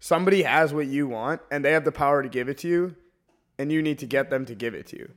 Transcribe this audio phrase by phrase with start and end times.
[0.00, 2.96] somebody has what you want and they have the power to give it to you
[3.58, 5.12] and you need to get them to give it to you.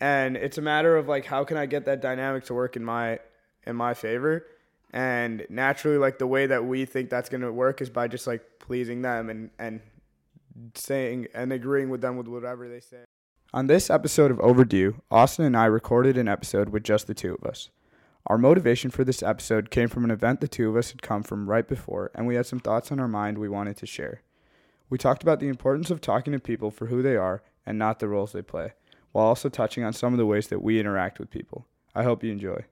[0.00, 2.84] And it's a matter of like how can I get that dynamic to work in
[2.84, 3.18] my
[3.66, 4.46] in my favor?
[4.92, 8.26] And naturally like the way that we think that's going to work is by just
[8.26, 9.80] like pleasing them and and
[10.74, 13.04] saying and agreeing with them with whatever they say.
[13.54, 17.34] On this episode of Overdue, Austin and I recorded an episode with just the two
[17.34, 17.70] of us.
[18.28, 21.22] Our motivation for this episode came from an event the two of us had come
[21.22, 24.20] from right before, and we had some thoughts on our mind we wanted to share.
[24.90, 28.00] We talked about the importance of talking to people for who they are and not
[28.00, 28.74] the roles they play,
[29.12, 31.64] while also touching on some of the ways that we interact with people.
[31.94, 32.66] I hope you enjoy.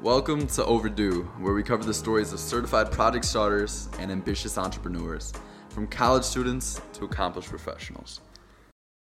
[0.00, 5.34] Welcome to Overdue, where we cover the stories of certified project starters and ambitious entrepreneurs,
[5.68, 8.22] from college students to accomplished professionals.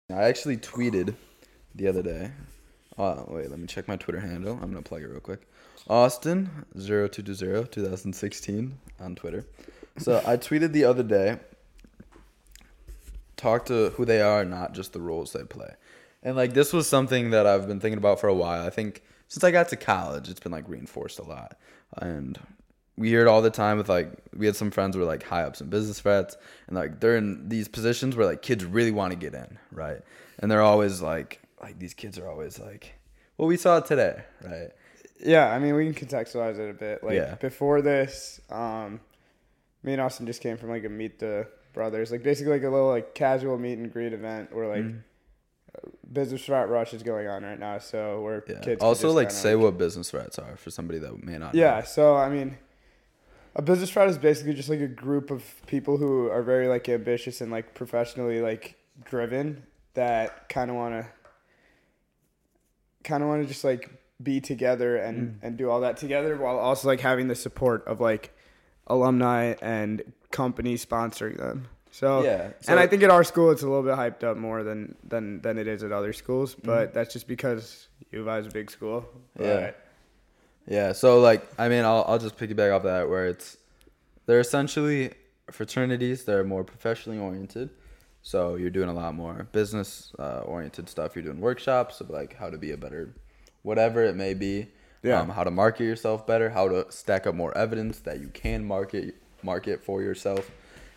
[0.09, 1.15] I actually tweeted
[1.75, 2.31] the other day.
[2.99, 4.59] Uh, wait, let me check my Twitter handle.
[4.61, 5.49] I'm gonna plug it real quick.
[5.89, 9.45] Austin 0220 2016 on Twitter.
[9.99, 11.39] So I tweeted the other day.
[13.37, 15.75] Talk to who they are, not just the roles they play.
[16.23, 18.65] And like this was something that I've been thinking about for a while.
[18.65, 21.59] I think since I got to college, it's been like reinforced a lot.
[21.97, 22.39] And
[22.97, 25.25] we hear it all the time with like we had some friends who were like
[25.25, 26.37] high ups in business frats
[26.69, 30.01] and like they're in these positions where like kids really want to get in, right?
[30.39, 32.95] And they're always like like these kids are always like
[33.39, 34.71] well we saw it today, right?
[35.25, 37.05] Yeah, I mean, we can contextualize it a bit.
[37.05, 37.37] Like Yeah.
[37.37, 39.01] before this, um,
[39.85, 42.69] me and Austin just came from like a meet the brothers, like basically like a
[42.69, 44.85] little like casual meet and greet event where like
[46.13, 47.79] business frat rush is going on right now.
[47.79, 48.59] So where Yeah.
[48.61, 51.61] kids also like say what business frats are for somebody that may not know.
[51.61, 52.59] Yeah, so I mean,
[53.55, 56.89] a business frat is basically just like a group of people who are very like
[56.89, 58.75] ambitious and like professionally like
[59.05, 59.63] driven
[59.95, 61.07] that kind of want to
[63.05, 63.91] kind of want to just like
[64.23, 68.01] be together and and do all that together while also like having the support of
[68.01, 68.33] like
[68.87, 71.69] alumni and companies sponsoring them.
[71.91, 74.63] So Yeah, and I think at our school it's a little bit hyped up more
[74.63, 76.67] than than than it is at other schools, Mm-hmm.
[76.67, 79.05] but that's just because U of I is a big school.
[79.39, 79.61] Yeah.
[79.67, 79.79] But-
[80.67, 83.57] Yeah, so like I mean I'll I'll just piggyback off that where it's
[84.27, 85.11] they're essentially
[85.51, 87.71] fraternities, they're more professionally oriented.
[88.23, 91.17] So you're doing a lot more business uh, oriented stuff.
[91.17, 93.15] You're doing workshops of like how to be a better
[93.63, 94.69] whatever it may be.
[95.03, 95.21] Yeah.
[95.21, 98.65] Um, how to market yourself better, how to stack up more evidence that you can
[98.65, 100.49] market market for yourself.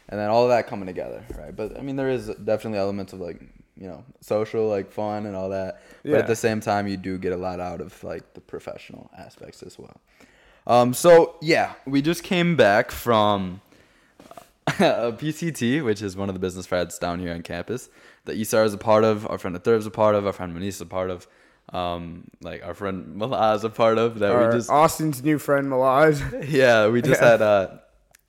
[0.10, 1.56] And then all of that coming together, right?
[1.56, 3.42] But I mean there is definitely elements of like,
[3.76, 5.82] you know, social like fun and all that.
[6.04, 6.18] But Yeah.
[6.20, 9.64] at the same time you do get a lot out of like the professional aspects
[9.64, 10.00] as well.
[10.68, 13.62] Um, so yeah, we just came back from
[14.80, 17.90] a PCT, which is one of the business frats down here on campus.
[18.26, 20.56] That Isar is a part of, our friend Athur is a part of, our friend
[20.56, 21.28] Manish is a part of,
[21.72, 24.20] um, like our friend Malaz is a part of.
[24.20, 26.48] That Our we just Austin's new friend Malaz.
[26.50, 27.30] yeah, we just Yeah.
[27.32, 27.82] had a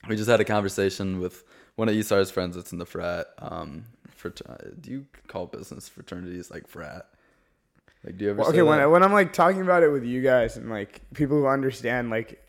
[0.07, 1.43] we just had a conversation with
[1.75, 3.27] one of Isar's friends that's in the frat.
[3.39, 7.07] Um, for do you call business fraternities like frat?
[8.03, 8.39] Like, do you ever?
[8.41, 8.83] Well, okay, when that?
[8.83, 12.09] I, when I'm like talking about it with you guys and like people who understand
[12.09, 12.43] like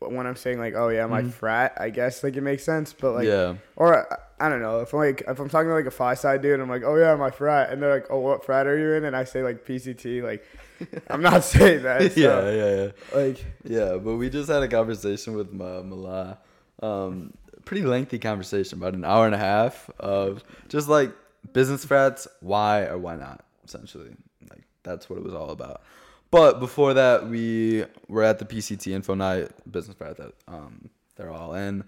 [0.00, 3.12] when I'm saying like oh yeah my frat I guess like it makes sense but
[3.12, 3.52] like Mm-hmm.
[3.54, 3.58] yeah.
[3.76, 6.14] or I, I don't know if I'm like if I'm talking to like a phi
[6.14, 8.78] side dude I'm like oh yeah my frat and they're like oh what frat are
[8.78, 10.44] you in and I say like PCT like
[11.10, 12.90] I'm not saying that so, yeah, yeah, yeah.
[13.14, 16.38] like Yeah, but we just had a conversation with Ma- Mala.
[16.82, 17.34] Um,
[17.66, 21.12] pretty lengthy conversation, about an hour and a half of just like
[21.52, 24.10] business frats, why or why not, essentially.
[24.48, 25.82] Like that's what it was all about.
[26.30, 31.30] But before that, we were at the PCT Info Night business frat that um, they're
[31.32, 31.82] all in,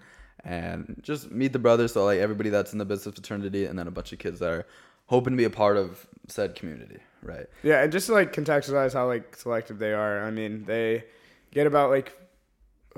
[0.44, 1.92] and just meet the brothers.
[1.92, 4.50] So like everybody that's in the business fraternity, and then a bunch of kids that
[4.50, 4.66] are
[5.06, 7.46] hoping to be a part of said community, right?
[7.62, 11.04] yeah and just to like contextualize how like selective they are I mean they
[11.50, 12.16] get about like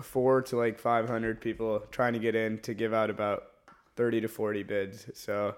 [0.00, 3.44] four to like 500 people trying to get in to give out about
[3.97, 5.55] 30 to 40 bids so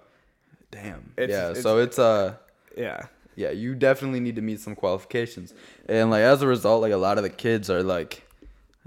[0.70, 1.12] Damn.
[1.16, 1.50] It's- yeah.
[1.50, 2.34] it's- so it's uh
[2.76, 5.54] yeah yeah, you definitely need to meet some qualifications.
[5.88, 8.22] And like as a result, like a lot of the kids are like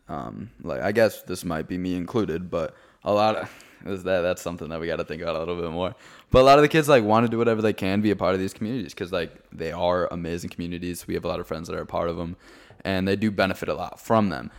[0.09, 4.21] um like I guess this might be me included, but a lot of is that
[4.21, 5.95] that's something that we got to think about a little bit more.
[6.31, 8.15] But a lot of the kids like want to do whatever they can be a
[8.15, 11.07] part of these communities cuz like they are amazing communities.
[11.07, 12.35] We have a lot of friends that are a part of them
[12.83, 14.51] and they do benefit a lot from them.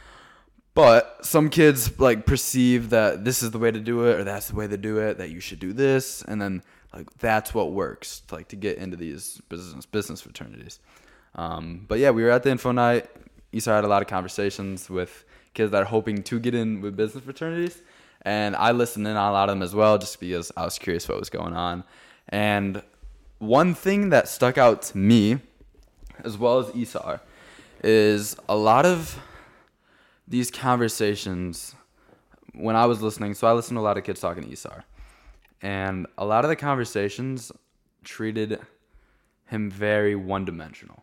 [0.73, 4.49] But some kids like perceive that this is the way to do it or that's
[4.49, 6.63] the way to do it, that you should do this and then
[6.95, 10.81] like that's what works like to get into these business business fraternities.
[11.35, 13.09] Um, but yeah, we were at the info night.
[13.53, 16.97] Isar had a lot of conversations with kids that are hoping to get in with
[16.97, 17.83] business fraternities,
[18.23, 20.79] and I listened in on a lot of them as well, just because I was
[20.79, 21.85] curious what was going on.
[22.29, 22.83] And
[23.39, 25.39] one thing that stuck out to me,
[26.25, 27.21] as well as Isar,
[27.83, 29.19] is a lot of
[30.29, 31.75] these conversations
[32.55, 34.85] when I was listening, so I listened to a lot of kids talking to Isar,
[35.62, 37.53] and a lot of the conversations
[38.05, 38.59] treated
[39.47, 41.03] him very one dimensional,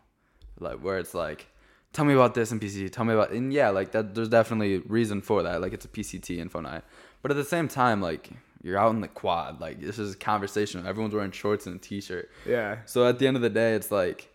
[0.58, 1.46] like where it's like,
[1.92, 4.14] tell me about this in PCT, tell me about, and yeah, like that.
[4.14, 5.60] There's definitely reason for that.
[5.60, 6.82] Like it's a PCT info night,
[7.22, 8.30] but at the same time, like
[8.62, 10.86] you're out in the quad, like this is conversational.
[10.86, 12.30] Everyone's wearing shorts and a t-shirt.
[12.46, 12.78] Yeah.
[12.86, 14.28] So at the end of the day, it's like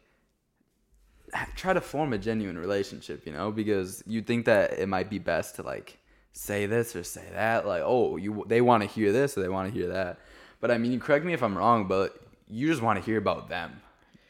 [1.55, 5.19] try to form a genuine relationship, you know, because you think that it might be
[5.19, 5.97] best to like
[6.33, 9.49] say this or say that, like, oh, you they want to hear this or they
[9.49, 10.19] want to hear that.
[10.59, 13.49] But I mean, correct me if I'm wrong, but you just want to hear about
[13.49, 13.81] them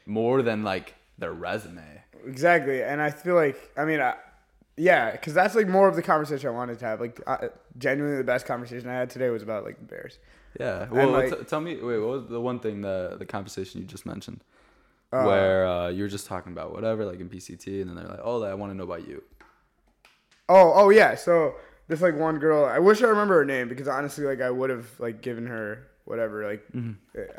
[0.06, 2.04] more than like their resume.
[2.28, 4.16] Exactly, and I feel like I mean, I,
[4.78, 7.00] yeah, because that's like more of the conversation I wanted to have.
[7.00, 10.20] Like, uh, genuinely, the best conversation I had today was about like the Bears.
[10.60, 10.88] Yeah.
[10.90, 13.88] Well, like- t- tell me, wait, what was the one thing the the conversation you
[13.88, 14.44] just mentioned?
[15.12, 18.08] Uh, where uh, you were just talking about whatever, like in PCT, and then they're
[18.08, 19.22] like, "Oh, I want to know about you."
[20.50, 21.14] Oh, oh yeah.
[21.14, 21.54] So
[21.88, 22.66] this like one girl.
[22.66, 25.88] I wish I remember her name because honestly, like I would have like given her
[26.06, 26.50] whatever.
[26.50, 26.66] Like,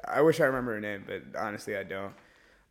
[0.06, 2.12] I wish I remember her name, but honestly, I don't.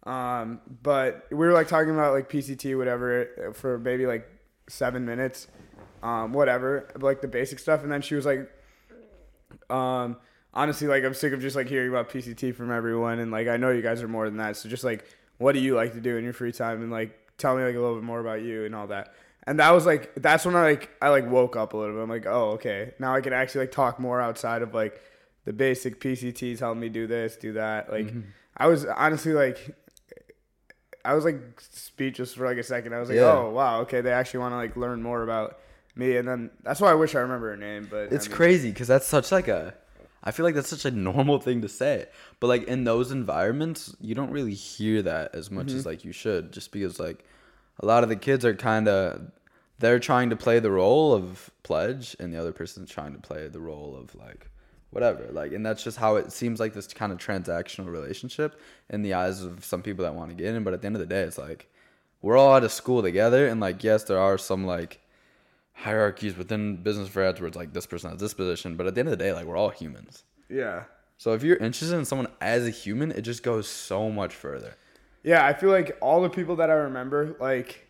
[0.06, 4.28] Um, but we were like talking about like PCT, whatever, for maybe like
[4.68, 5.48] seven minutes,
[6.02, 8.52] um, whatever, like the basic stuff, and then she was like,
[9.70, 10.18] um,
[10.54, 13.58] honestly, like I'm sick of just like hearing about PCT from everyone, and like I
[13.58, 14.58] know you guys are more than that.
[14.58, 15.06] So just like,
[15.38, 17.76] what do you like to do in your free time, and like tell me like
[17.76, 19.14] a little bit more about you and all that.
[19.46, 22.02] And that was like that's when I like I like woke up a little bit.
[22.04, 25.02] I'm like, oh okay, now I can actually like talk more outside of like
[25.46, 27.92] the basic PCTs help me do this, do that.
[27.92, 28.14] Like
[28.58, 29.76] I was honestly like.
[31.06, 32.94] I was like speechless for like a second.
[32.94, 33.34] I was like, Yeah.
[33.34, 35.60] "Oh wow, okay." They actually want to like learn more about
[35.96, 37.88] me, and then that's why I wish I remember her name.
[37.92, 39.74] But It's I mean, crazy because that's such like a.
[40.24, 42.06] I feel like that's such a normal thing to say,
[42.40, 45.78] but like in those environments, you don't really hear that as much Mm-hmm.
[45.80, 47.26] as like you should, just because like
[47.80, 49.32] a lot of the kids are kind of
[49.80, 53.48] they're trying to play the role of pledge, and the other person's trying to play
[53.48, 54.50] the role of like
[54.92, 58.60] whatever, like, and that's just how it seems like this kind of transactional relationship
[58.92, 60.64] in the eyes of some people that want to get in.
[60.64, 61.70] But at the end of the day, it's like
[62.22, 65.00] we're all out of school together, and like yes, there are some like
[65.74, 69.10] hierarchies within business where it's like this person has this position, but at the end
[69.10, 70.24] of the day, like we're all humans.
[70.50, 70.84] Yeah,
[71.18, 74.76] So if you're interested in someone as a human, it just goes so much further.
[75.24, 75.46] Yeah.
[75.46, 77.90] I feel like all the people that I remember, like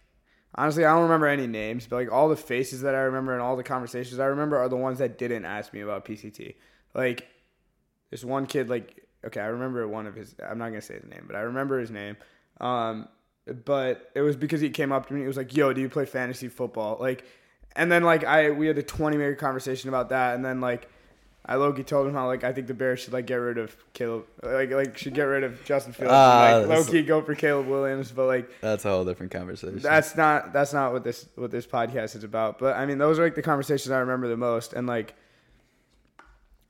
[0.56, 3.42] honestly, I don't remember any names, but like all the faces that I remember and
[3.42, 6.56] all the conversations I remember are the ones that didn't ask me about PCT.
[6.94, 7.28] Like
[8.12, 10.36] this one kid, like okay, I remember one of his.
[10.48, 12.18] I'm not gonna say his name, but I remember his name.
[12.60, 13.08] Um,
[13.66, 15.22] but it was because he came up to me.
[15.22, 17.26] He was like, "Yo, do you play fantasy football?" Like,
[17.76, 20.88] and then like I we had a 20 minute conversation about that, and then like
[21.46, 23.76] I Loki told him how like I think the Bears should like get rid of
[23.94, 27.68] Caleb, like like should get rid of Justin Fields, and, like Loki go for Caleb
[27.68, 29.80] Williams, but like That's a whole different conversation.
[29.80, 32.60] that's not that's not what this what this podcast is about.
[32.60, 35.16] But I mean, those are like the conversations I remember the most, and like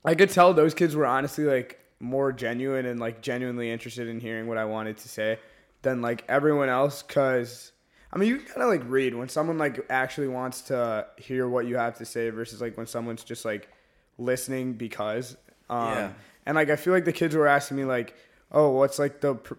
[0.03, 4.19] I could tell those kids were honestly like more genuine and like genuinely interested in
[4.19, 5.39] hearing what I wanted to say
[5.83, 7.03] than like everyone else.
[7.03, 7.71] Cause
[8.11, 11.67] I mean, you kind of like read when someone like actually wants to hear what
[11.67, 13.69] you have to say versus like when someone's just like
[14.17, 15.37] listening because.
[15.69, 16.11] Um, Yeah.
[16.45, 18.15] And like I feel like the kids were asking me like,
[18.51, 19.53] oh, what's like the pr-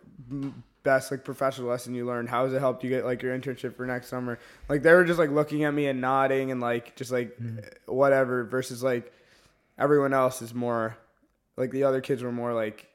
[0.83, 2.29] best like professional lesson you learned?
[2.29, 4.39] How has it helped you get like your internship for next summer?
[4.69, 7.37] Like they were just like looking at me and nodding and like just like
[7.87, 8.45] whatever.
[8.45, 9.13] Versus like
[9.79, 10.97] everyone else is more
[11.57, 12.87] like the other kids were more like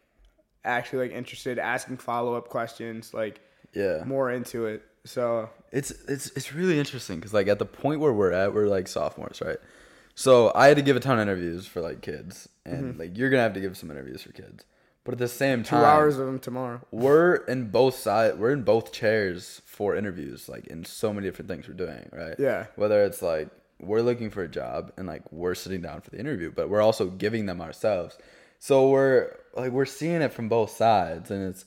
[0.64, 3.42] actually like interested, asking follow up questions, like
[3.74, 4.04] yeah.
[4.06, 4.84] more into it.
[5.06, 8.68] So It's it's it's really interesting because like at the point where we're at, we're
[8.68, 9.58] like sophomores, right?
[10.20, 13.00] So I had to give a ton of interviews for like kids, and mm-hmm.
[13.00, 14.66] like you're gonna have to give some interviews for kids.
[15.06, 16.82] But at the same two time, hours of them tomorrow.
[16.92, 21.50] we're in both side we're in both chairs for interviews like in so many different
[21.50, 22.66] things we're doing right Yeah.
[22.76, 23.48] whether it's like
[23.80, 26.82] we're looking for a job and like we're sitting down for the interview but we're
[26.82, 28.18] also giving them ourselves
[28.60, 31.64] so we're like we're seeing it from both sides and it's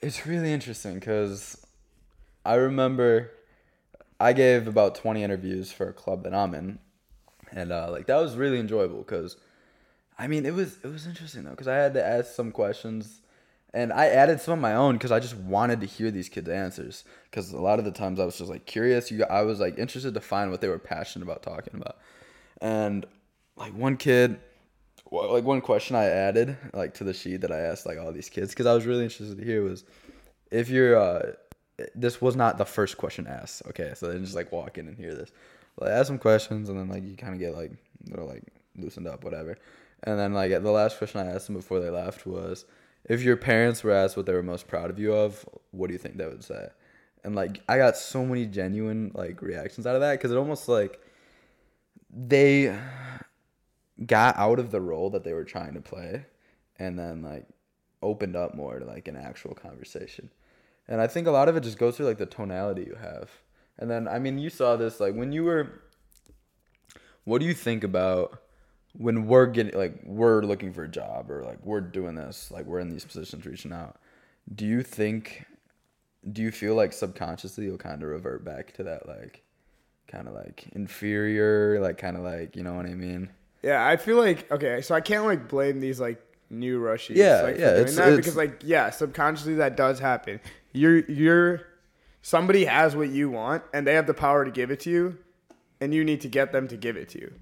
[0.00, 1.66] it's really interesting because
[2.46, 3.32] i remember
[4.20, 6.78] i gave about 20 interviews for a club that i'm in
[7.52, 9.36] and uh, like that was really enjoyable because
[10.18, 13.20] I mean, it was it was interesting though because I had to ask some questions,
[13.72, 16.48] and I added some of my own because I just wanted to hear these kids'
[16.48, 17.04] answers.
[17.24, 19.10] Because a lot of the times I was just like curious.
[19.10, 21.98] You, I was like interested to find what they were passionate about talking about,
[22.60, 23.06] and
[23.56, 24.38] like one kid,
[25.10, 28.28] like one question I added like to the sheet that I asked like all these
[28.28, 29.84] kids because I was really interested to hear was
[30.50, 31.32] if you're uh
[31.94, 33.62] this was not the first question asked.
[33.68, 35.32] Okay, so then just like walk in and hear this.
[35.86, 37.72] I ask some questions and then like you kind of get like
[38.04, 38.44] they're like
[38.76, 39.56] loosened up, whatever.
[40.04, 42.64] And then like the last question I asked them before they left was,
[43.04, 45.92] if your parents were asked what they were most proud of you of, what do
[45.92, 46.68] you think they would say?
[47.24, 50.68] And like I got so many genuine like reactions out of that because it almost
[50.68, 51.00] like
[52.10, 52.76] they
[54.06, 56.26] got out of the role that they were trying to play
[56.78, 57.46] and then like
[58.02, 60.30] opened up more to like an actual conversation.
[60.88, 63.30] And I think a lot of it just goes through like the tonality you have.
[63.82, 65.82] And then I mean you saw this like when you were
[67.24, 68.40] what do you think about
[68.96, 72.66] when we're getting like we're looking for a job or like we're doing this, like
[72.66, 73.96] we're in these positions reaching out.
[74.54, 75.44] Do you think
[76.30, 79.42] do you feel like subconsciously you'll kind of revert back to that like
[80.08, 83.30] kind of like inferior, like kind of like, you know what I mean?
[83.62, 86.20] Yeah, I feel like okay, so I can't like blame these like
[86.50, 87.16] new rushies.
[87.16, 90.38] Yeah, like, yeah, it's- it's- because like yeah, subconsciously that does happen.
[90.72, 91.60] You're you're
[92.22, 95.18] somebody has what you want and they have the power to give it to you,
[95.80, 97.34] and you need to get them to give it to you,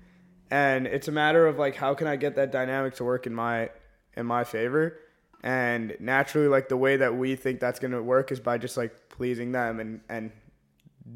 [0.51, 3.35] and it's a matter of like how can I get that dynamic to work in
[3.35, 3.71] my
[4.17, 4.99] in my favor,
[5.43, 9.09] and naturally like the way that we think that's gonna work is by just like
[9.09, 10.33] pleasing them and and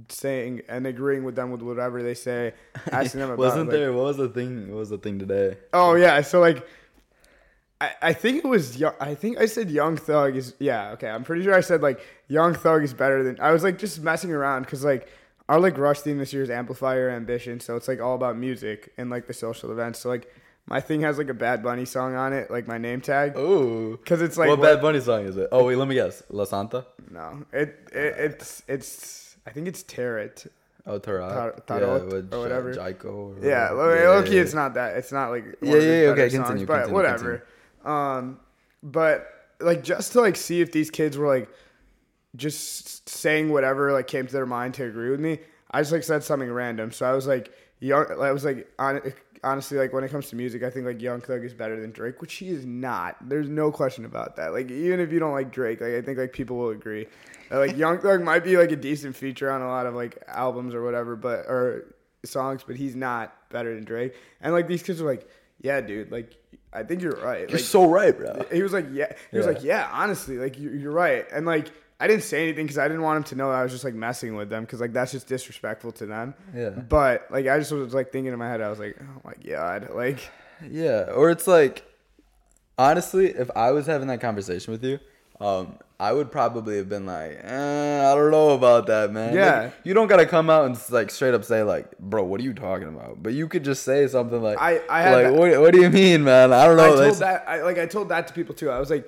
[0.08, 2.52] saying and agreeing with them with whatever they say,
[2.90, 5.56] asking them about Wasn't like, there what was the thing what was the thing today?
[5.72, 6.66] Oh yeah, so like,
[8.02, 8.94] I, I think it was young.
[9.00, 11.08] I think I said Young Thug is yeah okay.
[11.08, 13.38] I'm pretty sure I said like Young Thug is better than.
[13.40, 15.08] I was like just messing around because like
[15.48, 18.36] our like rush theme this year is Amplify Your Ambition, so it's like all about
[18.36, 19.98] music and like the social events.
[20.00, 20.32] So like
[20.66, 23.96] my thing has like a Bad Bunny song on it, like my name tag, Oh.
[23.98, 25.48] because it's like what what- Bad Bunny song is it?
[25.52, 26.22] Oh wait, let me guess.
[26.30, 26.86] La Santa?
[27.10, 30.30] no, it, it it's it's I think it's Tarot.
[30.86, 31.28] Oh Tarot.
[31.28, 32.74] Tar- Tarot or whatever.
[32.74, 34.04] Jaiko or Yeah, whatever.
[34.06, 34.96] low, low key, it's not that.
[34.96, 37.44] It's not like Yeah, yeah, yeah, okay, songs, continue, but continue, whatever.
[37.84, 38.40] Um,
[38.82, 39.28] but
[39.60, 41.48] like just to like see if these kids were like
[42.36, 45.38] just saying whatever like came to their mind to agree with me.
[45.70, 48.06] I just like said something random, so I was like young.
[48.20, 49.00] I was like on,
[49.44, 51.92] honestly like when it comes to music, I think like Young Thug is better than
[51.92, 53.16] Drake, which he is not.
[53.28, 54.52] There's no question about that.
[54.52, 57.06] Like even if you don't like Drake, like I think like people will agree.
[57.50, 60.18] that, Like Young Thug might be like a decent feature on a lot of like
[60.26, 64.14] albums or whatever, but or songs, but he's not better than Drake.
[64.40, 65.28] And like these kids are like,
[65.60, 66.34] yeah, dude, like
[66.74, 67.40] I think you're right.
[67.48, 68.44] You're Like, so right, bro.
[68.52, 69.12] he was like, yeah.
[69.30, 69.88] He was like, yeah.
[69.92, 71.24] Honestly, like you're, you're right.
[71.32, 73.70] And like I didn't say anything because I didn't want him to know I was
[73.72, 76.34] just like messing with them because like that's just disrespectful to them.
[76.54, 76.70] Yeah.
[76.70, 79.34] But like I just was like thinking in my head, I was like, oh my
[79.48, 80.18] god, like
[80.70, 81.84] Yeah, or it's like
[82.78, 84.98] honestly, if I was having that conversation with you,
[85.44, 89.26] um, I would probably have been like, eh, I don't know about that, man.
[89.28, 89.70] Like, Yeah.
[89.84, 92.52] you don't gotta come out and like straight up say like, bro, what are you
[92.54, 93.22] talking about?
[93.22, 95.90] But you could just say something like, I- I had like, what, what do you
[95.90, 96.52] mean, man?
[96.52, 96.84] I don't know.
[96.84, 98.70] I told That's- that I like I told that to people too.
[98.70, 99.06] I was like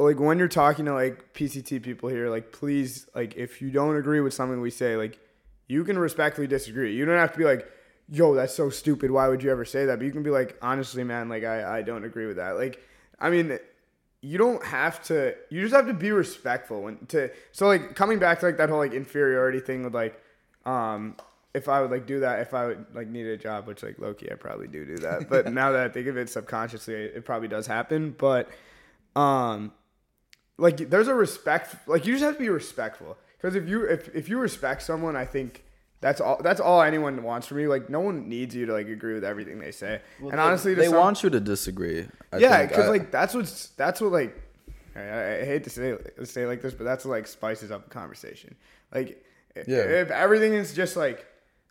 [0.00, 3.96] like when you're talking to like PCT people here, like please like if you don't
[3.96, 5.18] agree with something we say, like
[5.66, 6.94] you can respectfully disagree.
[6.94, 7.68] You don't have to be like,
[8.08, 9.10] yo, that's so stupid.
[9.10, 9.98] Why would you ever say that?
[9.98, 12.52] But you can be like, honestly, man, like I, I don't agree with that.
[12.56, 12.80] Like
[13.20, 13.58] I mean
[14.20, 18.18] you don't have to you just have to be respectful when to so like coming
[18.18, 20.20] back to like that whole like inferiority thing with like
[20.66, 21.16] um
[21.54, 23.98] if I would like do that if I would like need a job which like
[23.98, 27.24] Loki I probably do do that but now that I think of it subconsciously it
[27.24, 28.48] probably does happen but
[29.14, 29.72] um
[30.56, 34.08] like there's a respect like you just have to be respectful because if you if,
[34.14, 35.64] if you respect someone I think
[36.00, 38.86] that's all that's all anyone wants from you like no one needs you to like
[38.88, 42.06] agree with everything they say and honestly they some- want you to disagree.
[42.32, 44.36] I yeah, because like that's what's that's what like
[44.94, 45.00] I,
[45.40, 48.54] I hate to say say like this, but that's what like spices up a conversation.
[48.94, 49.24] Like,
[49.54, 49.76] Yeah.
[49.78, 51.26] if everything is just like,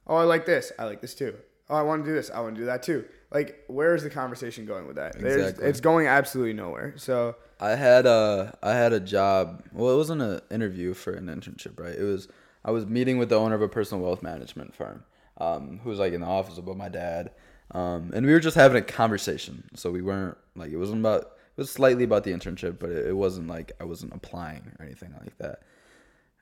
[0.07, 1.35] oh, I like this, I like this too.
[1.69, 3.05] Oh, I want to do this, I want to do that too.
[3.31, 5.15] Like, where is the conversation going with that?
[5.15, 5.65] Exactly.
[5.65, 6.93] it's going absolutely nowhere.
[6.97, 9.63] So I had a I had a job.
[9.73, 11.95] Well, it wasn't an interview for an internship, right?
[11.95, 12.27] It was
[12.67, 15.05] I was meeting with the owner of a personal wealth management firm,
[15.37, 17.31] um, who was like in the office above my dad,
[17.71, 19.63] um, and we were just having a conversation.
[19.73, 23.07] So we weren't like it wasn't about it was slightly about the internship, but it,
[23.07, 25.61] it wasn't like I wasn't applying or anything like that.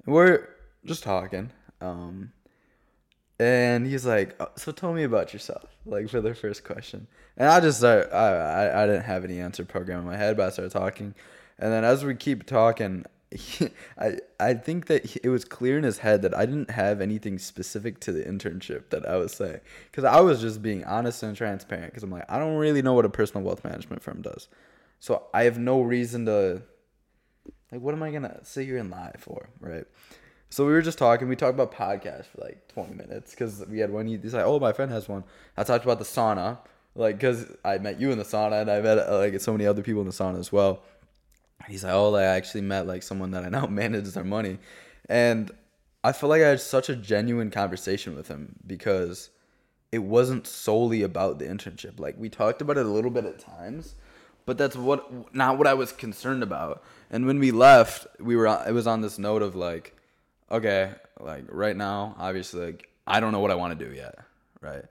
[0.03, 0.49] And we're
[0.83, 2.31] just talking, um,
[3.39, 7.05] and he's like, "Oh, "So tell me about yourself," like for the first question.
[7.37, 10.37] And I just started, I, I I didn't have any answer program in my head,
[10.37, 11.13] but I started talking,
[11.59, 13.05] and then as we keep talking,
[13.99, 17.01] I I think that he- it was clear in his head that I didn't have
[17.01, 19.59] anything specific to the internship that I was saying,
[19.91, 21.87] because I was just being honest and transparent.
[21.91, 24.47] Because I'm like, I don't really know what a personal wealth management firm does,
[24.99, 26.61] so I have no reason to
[27.71, 29.85] like what am I gonna sit here and lie for, right?
[30.49, 31.27] So we were just talking.
[31.27, 34.05] We talked about podcasts for like 20 minutes because we had one.
[34.07, 35.23] He's like, "Oh, my friend has one."
[35.57, 36.59] I talked about the sauna,
[36.93, 39.81] like because I met you in the sauna and I met like so many other
[39.81, 40.83] people in the sauna as well.
[41.67, 44.59] He's like, "Oh, like, I actually met like someone that I now manages their money,"
[45.09, 45.51] and
[46.03, 49.29] I feel like I had such a genuine conversation with him because
[49.91, 51.99] it wasn't solely about the internship.
[51.99, 53.95] Like we talked about it a little bit at times,
[54.45, 56.83] but that's what not what I was concerned about.
[57.09, 59.95] And when we left, we were it was on this note of like,
[60.51, 64.15] okay, like right now, obviously, like I don't know what I want to do yet,
[64.61, 64.85] right?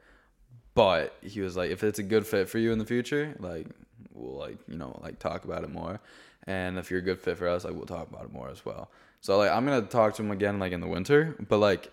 [0.74, 3.66] but he was like, if it's a good fit for you in the future, like
[4.12, 6.00] we'll like you know like talk about it more,
[6.46, 8.64] and if you're a good fit for us, like we'll talk about it more as
[8.64, 8.90] well.
[9.20, 11.90] So like I'm gonna talk to him again like in the winter, but like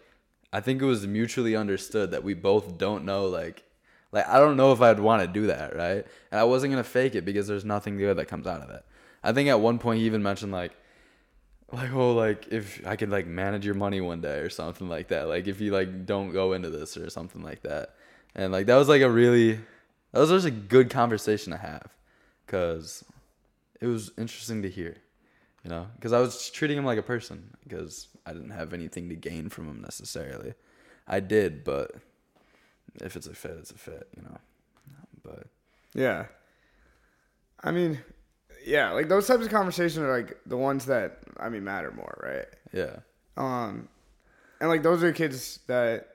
[0.54, 3.64] I think it was mutually understood that we both don't know like
[4.12, 6.06] like I don't know if I'd want to do that, right?
[6.32, 8.84] And I wasn't gonna fake it because there's nothing good that comes out of it.
[9.24, 10.74] I think at one point he even mentioned like
[11.72, 15.08] like oh like if I could like manage your money one day or something like
[15.10, 15.28] that.
[15.28, 17.96] Like if you like don't go into this or something like that.
[18.36, 19.54] And like that was like a really
[20.12, 21.96] that was just a good conversation to have
[22.48, 23.06] cuz
[23.82, 24.96] it was interesting to hear.
[25.64, 29.10] You know, cuz I was treating him like a person because I didn't have anything
[29.10, 30.54] to gain from him necessarily.
[31.08, 31.92] I did, but
[32.96, 34.38] if it's a fit, it's a fit, you know.
[35.24, 35.48] But
[35.94, 36.28] Yeah.
[37.64, 38.00] I mean,
[38.66, 42.20] yeah, like those types of conversations are like the ones that I mean matter more,
[42.24, 42.48] right?
[42.74, 43.00] yeah.
[43.38, 43.88] Um,
[44.60, 46.08] and like those are kids that.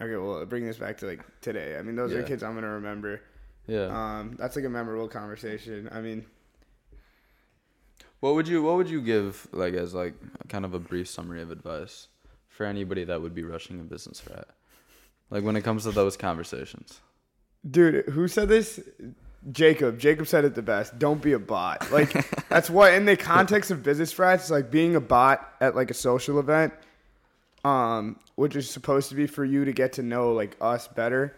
[0.00, 1.76] Okay, well, bring this back to like today.
[1.76, 3.20] I mean, those are kids I'm gonna remember.
[3.66, 3.86] Yeah.
[3.86, 5.88] Um, that's like a memorable conversation.
[5.92, 6.24] I mean,
[8.20, 10.14] What would you What would you give like as like
[10.48, 12.08] kind of a brief summary of advice
[12.48, 14.48] for anybody that would be rushing a business frat?
[15.30, 17.00] Like when it comes to those conversations.
[17.68, 18.80] dude, who said this?
[19.52, 19.98] Jacob.
[19.98, 20.98] Jacob said it the best.
[20.98, 21.90] Don't be a bot.
[21.92, 22.12] Like
[22.48, 25.94] that's what in the context of business frats, like being a bot at like a
[25.94, 26.72] social event,
[27.64, 31.36] um, which is supposed to be for you to get to know like us better.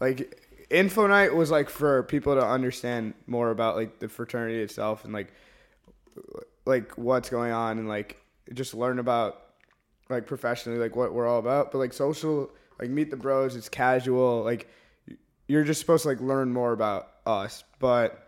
[0.00, 0.40] Like
[0.70, 5.12] info night was like for people to understand more about like the fraternity itself and
[5.12, 5.32] like
[6.64, 8.20] like what's going on and like
[8.52, 9.40] just learn about
[10.10, 11.72] like professionally like what we're all about.
[11.72, 14.68] But like social like meet the bros it's casual like
[15.46, 17.64] you're just supposed to like learn more about us.
[17.78, 18.20] But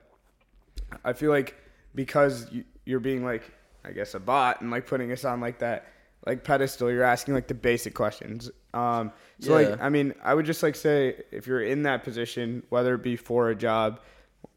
[1.05, 1.57] i feel like
[1.95, 3.51] because you, you're being like
[3.85, 5.87] i guess a bot and like putting us on like that
[6.27, 8.51] like pedestal you're asking like the basic questions.
[8.75, 9.71] Um so Yeah.
[9.71, 13.03] like i mean i would just like say if you're in that position whether it
[13.03, 14.01] be for a job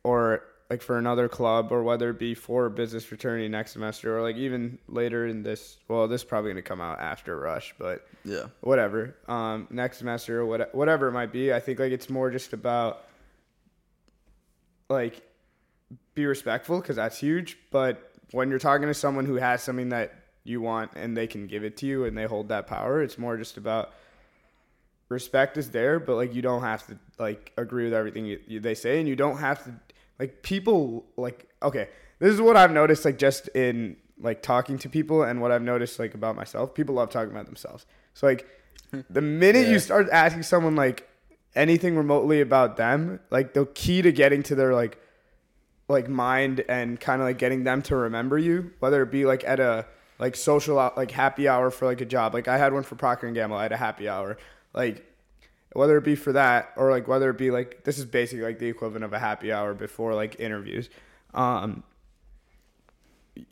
[0.03, 4.21] or like for another club or whether it be for business fraternity next semester or
[4.21, 7.73] like even later in this well this is probably going to come out after rush
[7.79, 8.45] but Yeah.
[8.61, 12.29] whatever um next semester or what, whatever it might be i think like it's more
[12.29, 13.03] just about
[14.89, 15.21] like
[16.13, 20.13] be respectful because that's huge but when you're talking to someone who has something that
[20.43, 23.17] you want and they can give it to you and they hold that power it's
[23.17, 23.91] more just about
[25.09, 28.59] respect is there but like you don't have to like agree with everything you, you,
[28.59, 29.73] they say and you don't have to
[30.19, 31.87] like people like okay
[32.19, 35.61] this is what i've noticed like just in like talking to people and what i've
[35.61, 36.73] noticed like about myself.
[36.75, 37.85] People love talking about themselves.
[38.13, 38.45] So like
[39.09, 39.71] the minute Yeah.
[39.73, 41.07] you start asking someone like
[41.55, 44.99] anything remotely about them like the key to getting to their like
[45.87, 49.43] like mind and kind of like getting them to remember you whether it be like
[49.45, 49.85] at a
[50.19, 52.33] like social like happy hour for like a job.
[52.33, 53.55] Like i had one for procter and gamble.
[53.55, 54.37] I had a happy hour.
[54.73, 55.05] Like
[55.73, 58.59] whether it be for that or like whether it be like this is basically like
[58.59, 60.89] the equivalent of a happy hour before like interviews
[61.33, 61.83] um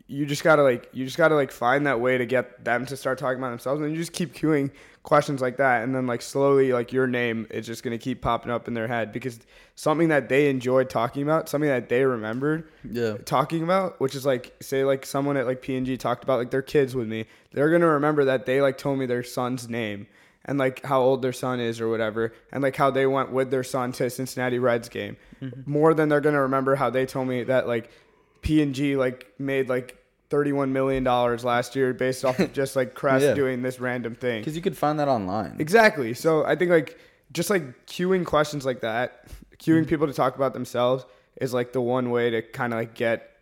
[0.08, 2.97] you just gotta like you just gotta like find that way to get them to
[2.97, 4.69] start talking about themselves and you just keep queuing
[5.03, 8.51] questions like that and then like slowly like your name is just gonna keep popping
[8.51, 9.39] up in their head because
[9.75, 13.15] something that they enjoyed talking about something that they remembered Yeah.
[13.23, 16.62] talking about which is like say like someone at like p&g talked about like their
[16.62, 20.08] kids with me they're gonna remember that they like told me their son's name
[20.48, 23.52] and like how old their son is or whatever and like how they went with
[23.52, 25.70] their son to a cincinnati reds game mm-hmm.
[25.70, 27.92] more than they're gonna remember how they told me that like
[28.42, 29.98] p&g like made like
[30.30, 33.34] 31 million dollars last year based off of just like crest Yeah.
[33.34, 35.56] doing this random thing Because you could find that online.
[35.60, 36.14] Exactly.
[36.14, 37.00] So I think like
[37.32, 39.90] just like queuing questions like that, queuing mm-hmm.
[39.90, 41.06] people to talk about themselves
[41.40, 43.38] is like the one way to kind of like get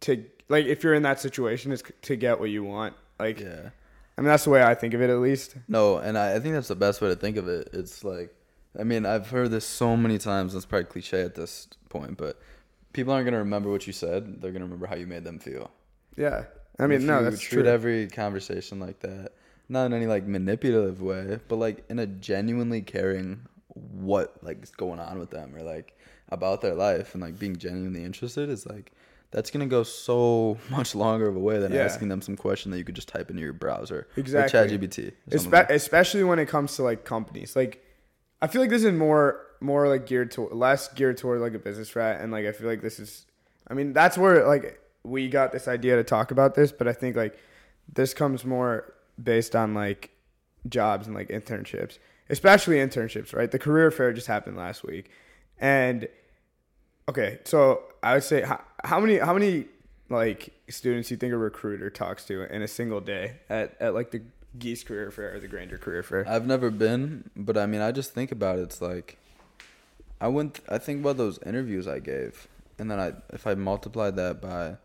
[0.00, 2.94] to like if you're in that situation is to get what you want.
[3.18, 3.70] Like Yeah.
[4.18, 5.54] I mean that's the way I think of it at least.
[5.68, 7.70] No, and I, I think that's the best way to think of it.
[7.72, 8.34] It's like,
[8.76, 10.56] I mean, I've heard this so many times.
[10.56, 12.36] It's probably cliche at this point, but
[12.92, 14.42] people aren't gonna remember what you said.
[14.42, 15.70] They're gonna remember how you made them feel.
[16.16, 16.46] Yeah.
[16.80, 17.70] I mean If no, you that's treat true.
[17.70, 19.34] every conversation like that,
[19.68, 24.70] not in any like manipulative way, but like in a genuinely caring what like is
[24.70, 25.96] going on with them or like
[26.30, 28.90] about their life and like being genuinely interested is like
[29.30, 31.82] that's gonna go so much longer of a way than Yeah.
[31.82, 34.08] asking them some question that you could just type into your browser.
[34.16, 34.58] Exactly.
[34.58, 35.12] ChatGPT.
[35.30, 37.54] Espe- like- especially when it comes to like companies.
[37.56, 37.84] Like
[38.40, 41.58] I feel like this is more more like geared to less geared toward like a
[41.58, 43.26] business frat and like I feel like this is
[43.68, 46.92] I mean that's where like we got this idea to talk about this, but I
[46.92, 47.38] think like
[47.92, 50.10] this comes more based on like
[50.68, 51.98] jobs and like internships,
[52.30, 53.50] especially internships, right?
[53.50, 55.10] The career fair just happened last week.
[55.58, 56.08] And
[57.08, 58.44] okay, so I would say
[58.84, 59.66] how, many how many
[60.08, 64.10] like students you think a recruiter talks to in a single day at, at like
[64.10, 64.22] the
[64.56, 66.26] Gies Career Fair or the Grainger Career Fair.
[66.28, 68.62] I've never been, but I mean, I just think about it.
[68.62, 69.18] It's like,
[70.20, 70.60] I went.
[70.68, 74.76] I think about those interviews I gave, and then I, if I multiplied that by,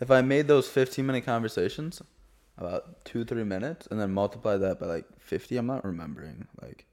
[0.00, 2.00] if I made those fifteen minute conversations,
[2.56, 6.46] about two three minutes, and then multiply that by like fifty, I'm not remembering.
[6.62, 6.86] Like,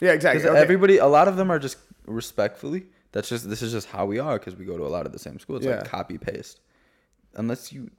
[0.00, 0.46] Yeah, exactly.
[0.46, 0.58] Okay.
[0.58, 2.86] everybody, a lot of them are just respectfully.
[3.12, 5.12] That's just this is just how we are because we go to a lot of
[5.12, 5.60] the same schools.
[5.60, 5.76] It's Yeah.
[5.76, 6.60] like copy paste.
[7.34, 7.90] Unless you,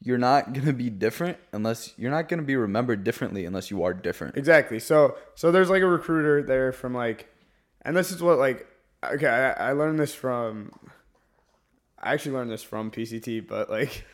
[0.00, 3.94] you're not gonna be different unless you're not gonna be remembered differently unless you are
[3.94, 4.36] different.
[4.36, 4.78] Exactly.
[4.78, 7.28] So so there's like a recruiter there from like,
[7.82, 8.66] and this is what like
[9.04, 10.70] okay I, I learned this from.
[12.02, 14.04] I actually learned this from PCT, but like,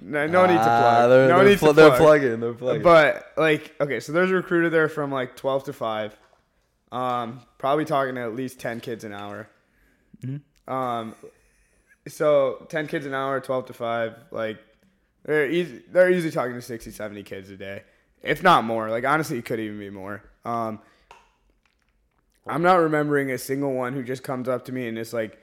[0.00, 1.10] no, no need to Ah, plug.
[1.10, 2.00] They're, no they're, need pl- to they're plug.
[2.00, 2.40] plugging.
[2.40, 2.82] They're plugging.
[2.82, 6.16] But like, okay, so there's a recruiter there from like 12 to 5.
[6.96, 9.50] Um, probably talking to at least 10 kids an hour.
[10.66, 11.14] Um,
[12.08, 14.58] so 10 kids an hour, 12 to 5, like
[15.24, 17.82] they're easy, they're usually talking to 60, 70 kids a day,
[18.22, 18.88] if not more.
[18.88, 20.24] Like honestly, it could even be more.
[20.46, 20.80] Um,
[22.46, 25.38] I'm not remembering a single one who just comes up to me and is like,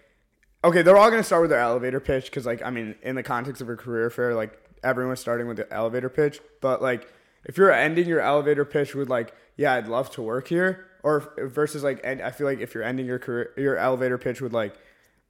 [0.63, 3.24] okay, they're all gonna start with their elevator pitch because, like, I mean, in the
[3.24, 6.39] context of a career fair, like everyone's starting with the elevator pitch.
[6.62, 7.08] But like,
[7.46, 11.34] if you're ending your elevator pitch with like, yeah, I'd love to work here, or
[11.38, 14.54] versus like, and I feel like if you're ending your career, your elevator pitch with
[14.54, 14.76] like,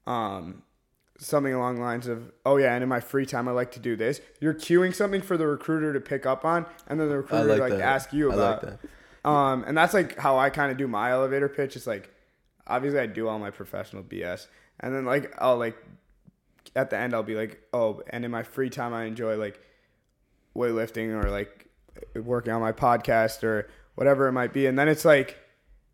[0.07, 0.63] um,
[1.17, 3.79] something along the lines of, oh yeah, and in my free time I like to
[3.79, 4.21] do this.
[4.39, 7.71] You're cueing something for the recruiter to pick up on, and then the recruiter like
[7.71, 8.63] like, ask you I about.
[8.63, 8.79] like
[9.23, 9.29] that.
[9.29, 11.75] Um, and that's like how I kind of do my elevator pitch.
[11.75, 12.09] It's like,
[12.67, 14.47] obviously I do all my professional BS,
[14.79, 15.77] and then like I'll like
[16.75, 19.59] at the end I'll be like, oh, and in my free time I enjoy like
[20.55, 21.67] weightlifting or like
[22.15, 25.37] working on my podcast or whatever it might be, and then it's like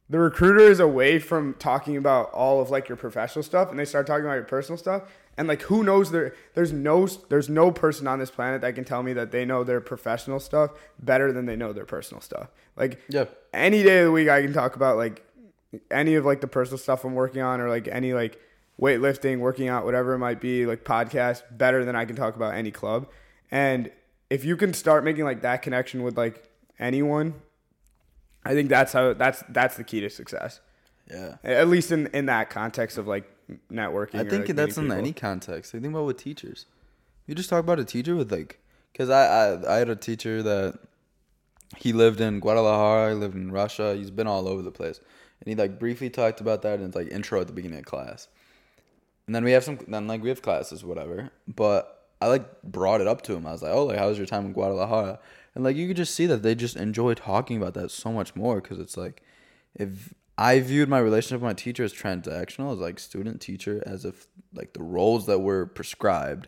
[0.10, 3.86] the recruiter is away from talking about all of like your professional stuff and they
[3.86, 5.04] start talking about your personal stuff
[5.38, 8.84] and like who knows there there's no there's no person on this planet that can
[8.84, 12.50] tell me that they know their professional stuff better than they know their personal stuff
[12.76, 13.26] like Yeah.
[13.54, 15.24] any day of the week I can talk about like
[15.92, 18.40] any of like the personal stuff I'm working on or like any like
[18.82, 22.54] weightlifting, working out, whatever it might be, like podcast better than I can talk about
[22.54, 23.08] any club.
[23.52, 23.92] And
[24.30, 27.34] if you can start making like that connection with like anyone,
[28.46, 30.62] I think that's how that's that's the key to success.
[31.10, 31.36] Yeah.
[31.44, 33.30] At least in in that context of like
[33.72, 34.16] networking.
[34.16, 35.76] I think like, that's in meeting any context.
[35.76, 36.66] I think about with teachers.
[37.26, 38.60] You just talk about a teacher with like,
[38.98, 40.80] cause I, I I had a teacher that
[41.78, 43.96] he lived in Guadalajara, he lived in Russia.
[43.96, 45.00] He's been all over the place,
[45.42, 47.86] and he like briefly talked about that in his like intro at the beginning of
[47.86, 48.28] class.
[49.28, 51.30] And then we have some, then like we have classes, whatever.
[51.48, 53.46] But I like brought it up to him.
[53.46, 55.20] I was like, oh, like how was your time in Guadalajara?
[55.60, 58.34] And like you could just see that they just enjoy talking about that so much
[58.34, 59.22] more because it's like,
[59.76, 64.06] if I viewed my relationship with my teacher as transactional, as like student teacher, as
[64.06, 66.48] if like the roles that were prescribed,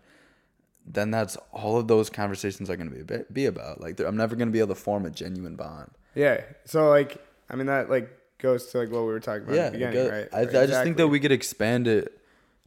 [0.86, 3.82] then that's all of those conversations are going to be be about.
[3.82, 5.92] Like I'm never going to be able to form a genuine bond.
[6.16, 6.40] Yeah.
[6.64, 7.18] So like
[7.50, 9.78] I mean that like goes to like what we were talking about yeah, at the
[9.80, 10.30] beginning, right?
[10.32, 12.18] I, Right, I just think that we could expand it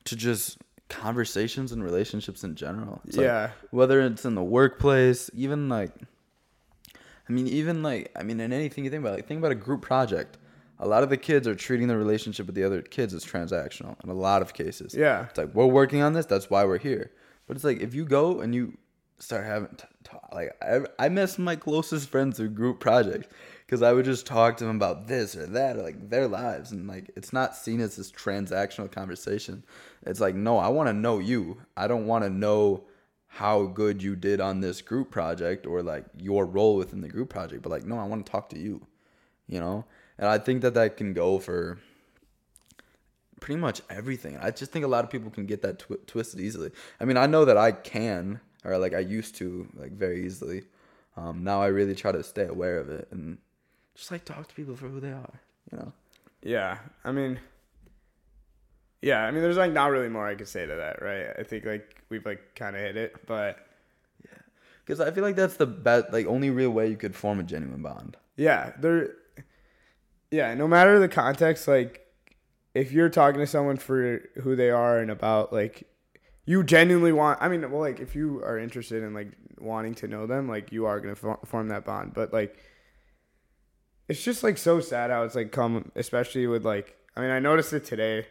[0.04, 0.58] to just
[0.90, 3.00] conversations and relationships in general.
[3.06, 3.50] It's like, Yeah.
[3.70, 5.90] whether it's in the workplace, even like,
[7.28, 9.56] I mean, even like, I mean, in anything you think about, like, think about a
[9.56, 10.38] group project.
[10.80, 13.96] A lot of the kids are treating the relationship with the other kids as transactional
[14.02, 14.92] in a lot of cases.
[14.92, 15.26] Yeah.
[15.26, 17.12] It's like, we're working on this, that's why we're here.
[17.46, 18.76] But it's like, if you go and you
[19.20, 23.28] start having, t- t- like, I, I met my closest friends through group projects
[23.64, 26.72] because I would just talk to them about this or that, or like their lives.
[26.72, 29.64] And like, it's not seen as this transactional conversation.
[30.02, 31.58] It's like, no, I want to know you.
[31.76, 32.84] I don't want to know
[33.34, 37.30] how good you did on this group project or like your role within the group
[37.30, 37.62] project.
[37.62, 38.86] But like, no, I want to talk to you,
[39.48, 39.84] you know?
[40.18, 41.78] And I think that that can go for
[43.40, 44.38] pretty much everything.
[44.40, 46.70] I just think a lot of people can get that twi- twisted easily.
[47.00, 50.62] I mean, I know that I can, or like I used to, like very easily.
[51.16, 53.38] Um, now I really try to stay aware of it and
[53.96, 55.40] just like talk to people for who they are.
[55.72, 55.92] You know?
[56.40, 57.40] Yeah, I mean,
[59.04, 61.26] yeah, I mean, there's like not really more I could say to that, right?
[61.38, 63.58] I think like we've like kind of hit it, but
[64.24, 64.38] yeah,
[64.84, 67.42] Because I feel like that's the best, like only real way you could form a
[67.42, 68.16] genuine bond.
[68.36, 69.10] yeah, there,
[70.30, 72.00] yeah, no matter the context, like
[72.74, 75.84] if you're talking to someone for who they are and about like
[76.46, 80.08] you genuinely want, I mean, well, like if you are interested in like wanting to
[80.08, 81.14] know them, like you are gonna
[81.44, 82.56] form that bond, but like
[84.08, 87.38] it's just like so sad how it's like come, especially with like, I mean, I
[87.38, 88.26] noticed it today.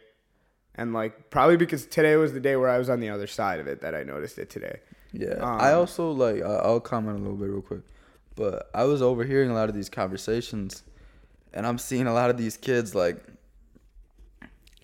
[0.76, 3.60] And like probably because today was the day where I was on the other side
[3.60, 4.80] of it that I noticed it today.
[5.12, 5.34] Yeah.
[5.34, 7.82] Um, I also like I'll comment a little bit real quick,
[8.34, 10.82] but I was overhearing a lot of these conversations,
[11.52, 13.24] and I'm seeing a lot of these kids like,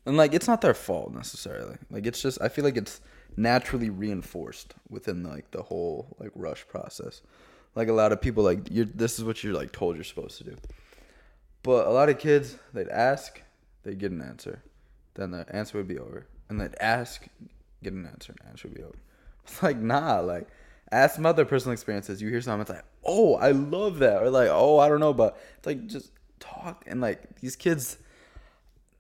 [0.07, 1.77] and like it's not their fault necessarily.
[1.91, 3.01] Like it's just I feel like it's
[3.37, 7.23] naturally reinforced within like the whole like rush process.
[7.75, 10.39] like a lot of people like you this is what you're like told you're supposed
[10.39, 10.57] to do.
[11.63, 13.43] But a lot of kids they'd ask,
[13.83, 14.63] they'd get an answer.
[15.15, 16.27] Then the answer would be over.
[16.49, 17.27] And they'd ask,
[17.83, 18.97] get an answer, and answer would be over.
[19.45, 20.49] It's like nah, like
[20.93, 22.21] ask some other personal experiences.
[22.21, 24.23] You hear something, it's like, oh, I love that.
[24.23, 27.99] Or like, oh, I don't know, but it's like just talk and like these kids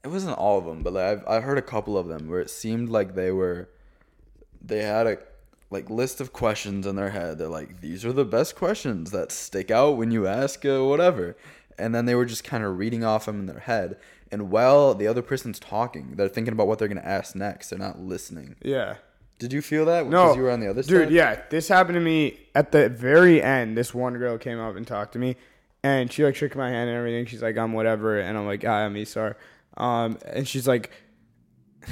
[0.02, 2.40] it wasn't all of them, but like I've I heard a couple of them where
[2.40, 3.68] it seemed like they were
[4.62, 5.18] they had a
[5.70, 7.38] like list of questions in their head.
[7.38, 11.36] They're like, these are the best questions that stick out when you ask uh, whatever,
[11.78, 13.98] and then they were just kind of reading off them in their head.
[14.32, 17.70] And while the other person's talking, they're thinking about what they're gonna ask next.
[17.70, 18.56] They're not listening.
[18.62, 18.96] Yeah.
[19.40, 20.06] Did you feel that?
[20.06, 20.90] No, you were on the other dude.
[20.90, 21.04] side.
[21.08, 23.76] Dude, yeah, this happened to me at the very end.
[23.76, 25.36] This one girl came up and talked to me,
[25.82, 27.24] and she like shook my hand and everything.
[27.24, 29.38] She's like, "I'm whatever," and I'm like, "Hi, I'm Isar,"
[29.78, 30.90] um, and she's like,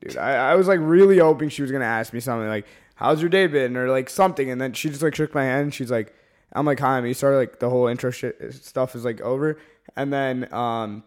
[0.00, 3.20] "Dude, I, I was like really hoping she was gonna ask me something like, how's
[3.20, 5.64] your day been?' or like something," and then she just like shook my hand.
[5.64, 6.14] And she's like,
[6.54, 9.58] "I'm like, hi, I'm Isar." Like the whole intro shit stuff is like over,
[9.94, 11.04] and then um,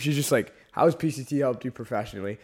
[0.00, 2.38] she's just like, how has PCT helped you professionally?"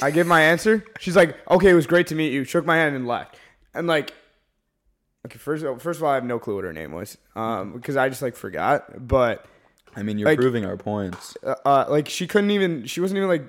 [0.00, 0.84] I give my answer.
[1.00, 3.36] She's like, "Okay, it was great to meet you." Shook my hand and left.
[3.74, 4.12] And like,
[5.26, 7.96] okay, first first of all, I have no clue what her name was, um, because
[7.96, 9.06] I just like forgot.
[9.06, 9.44] But
[9.94, 11.36] I mean, you're Like- proving our points.
[11.42, 12.86] uh, uh, like she couldn't even.
[12.86, 13.44] She wasn't even like.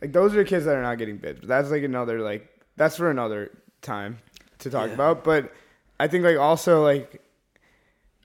[0.00, 1.40] Like those are the kids that are not getting bids.
[1.40, 3.50] But that's like another like that's for another
[3.82, 4.18] time
[4.60, 4.94] to talk Yeah.
[4.94, 5.22] about.
[5.24, 5.52] But
[6.00, 7.21] I think like also like.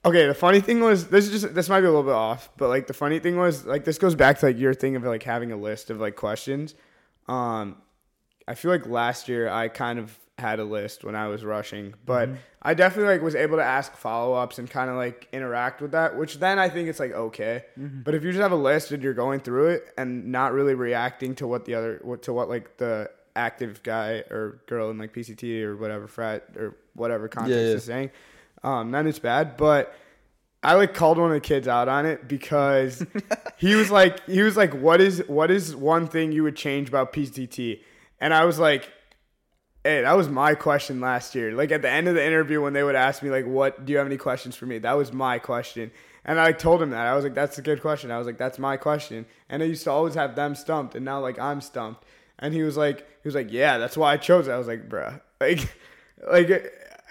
[0.07, 2.49] Okay, the funny thing was this is just this might be a little bit off,
[2.55, 5.03] but like the funny thing was like this goes back to like your thing of
[5.03, 6.75] like having a list of like questions.
[7.27, 7.81] Um,
[8.47, 11.93] I feel like last year I kind of had a list when I was rushing,
[12.05, 12.29] but
[12.61, 15.91] I definitely like was able to ask follow ups and kind of like interact with
[15.91, 17.65] that, which then I think it's like okay.
[18.03, 20.73] But if you just have a list and you're going through it and not really
[20.73, 24.97] reacting to what the other what to what like the active guy or girl in
[24.97, 27.73] like PCT or whatever frat or whatever context yeah.
[27.73, 28.11] is saying,
[28.63, 29.57] um, then it's bad.
[29.57, 29.93] But
[30.63, 33.05] I like called one of the kids out on it because
[33.57, 36.89] he was like he was like what is what is one thing you would change
[36.89, 37.81] about PCT?
[38.19, 38.91] And I was like
[39.83, 41.53] Hey, that was my question last year.
[41.53, 43.93] Like at the end of the interview when they would ask me like what do
[43.93, 44.79] you have any questions for me?
[44.79, 45.91] That was my question.
[46.25, 47.07] And I told him that.
[47.07, 48.11] I was like that's a good question.
[48.11, 49.25] I was like that's my question.
[49.47, 52.03] And I used to always have them stumped and now like I'm stumped.
[52.39, 54.67] And he was like he was like, "Yeah, that's why I chose it." I was
[54.67, 55.75] like, "Bruh." Like
[56.31, 56.49] like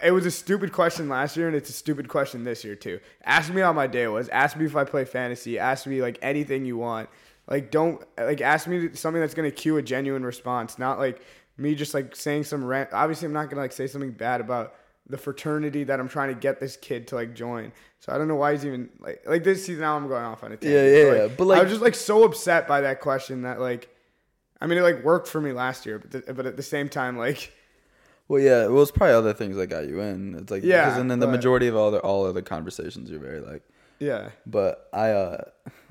[0.02, 3.00] it was a stupid question last year and it's a stupid question this year too.
[3.24, 4.28] Ask me how my day was.
[4.28, 5.58] Ask me if I play fantasy.
[5.58, 7.08] Ask me like anything you want.
[7.48, 11.22] Like don't like ask me something that's gonna cue a genuine response, not like
[11.56, 12.90] me just like saying some rant.
[12.92, 14.74] Obviously, I'm not gonna like say something bad about
[15.08, 17.72] the fraternity that I'm trying to get this kid to like join.
[18.00, 19.82] So I don't know why he's even like like this season.
[19.82, 20.62] Now I'm going off on it.
[20.62, 21.28] Yeah, yeah, yeah.
[21.28, 23.88] But, like- I was just like so upset by that question that like,
[24.60, 27.16] I mean, it like worked for me last year, but but at the same time,
[27.16, 27.52] like.
[28.28, 28.66] Well, yeah.
[28.66, 30.34] Well, it's probably other things that got you in.
[30.34, 32.42] It's like Yeah, because and then the but- majority of all the all of the
[32.42, 33.62] conversations you're very like.
[33.98, 34.30] Yeah.
[34.44, 35.44] But I, uh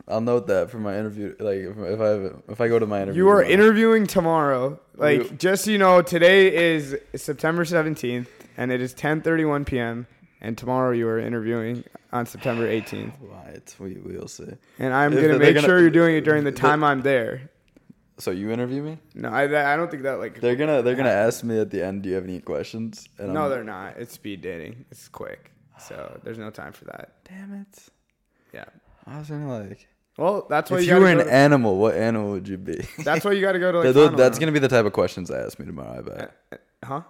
[0.08, 1.36] I'll note that for my interview.
[1.40, 4.80] Like if, if I if I go to my interview, You are tomorrow- interviewing tomorrow.
[4.96, 10.06] Like We- just so you know, today is September 17th and it is 10:31 p.m.
[10.42, 13.14] and tomorrow you are interviewing on September 18th.
[13.22, 14.46] Right, we we'll see.
[14.78, 16.84] And I'm If going to make gonna- sure you're doing it during the the- time
[16.84, 17.50] I'm there.
[18.18, 18.98] So you interview me?
[19.14, 21.84] No, I I don't think that like They're gonna they're gonna ask me at the
[21.86, 22.04] end.
[22.04, 23.08] Do you have any questions?
[23.18, 23.98] And No, I'm- they're not.
[23.98, 24.86] It's speed dating.
[24.92, 25.52] It's quick.
[25.80, 27.16] So there's no time for that.
[27.28, 27.90] Damn it!
[28.54, 28.64] Yeah.
[29.06, 29.88] I was gonna like.
[30.18, 32.88] Well, that's why If you, you were an to- animal, what animal would you be?
[33.04, 34.70] That's why you got to go to like That- those- final that's gonna be the
[34.70, 35.98] type of questions they ask me tomorrow.
[35.98, 36.32] I bet.
[36.54, 37.02] Uh, uh, huh?